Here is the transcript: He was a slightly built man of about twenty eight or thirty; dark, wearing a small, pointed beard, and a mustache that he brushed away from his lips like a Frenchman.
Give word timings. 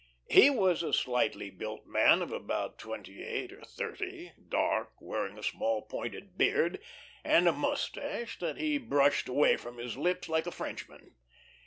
He 0.31 0.49
was 0.49 0.81
a 0.81 0.93
slightly 0.93 1.51
built 1.51 1.85
man 1.85 2.23
of 2.23 2.31
about 2.31 2.79
twenty 2.79 3.21
eight 3.23 3.53
or 3.53 3.61
thirty; 3.61 4.31
dark, 4.49 4.93
wearing 4.99 5.37
a 5.37 5.43
small, 5.43 5.83
pointed 5.83 6.39
beard, 6.39 6.79
and 7.23 7.47
a 7.47 7.51
mustache 7.53 8.39
that 8.39 8.57
he 8.57 8.79
brushed 8.79 9.29
away 9.29 9.57
from 9.57 9.77
his 9.77 9.97
lips 9.97 10.27
like 10.27 10.47
a 10.47 10.51
Frenchman. 10.51 11.13